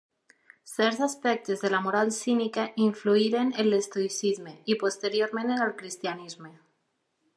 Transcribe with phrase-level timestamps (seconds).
[0.69, 6.53] Certs aspectes de la moral cínica influïren en l'estoïcisme, i posteriorment en el cristianisme.